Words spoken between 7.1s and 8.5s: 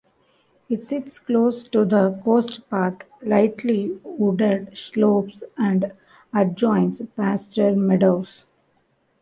pasture meadows.